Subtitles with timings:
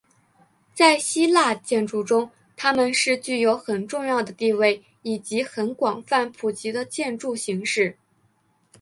[0.73, 7.95] 在希腊建筑中他们是具有很重要的地位以及很广泛普及的建筑形式。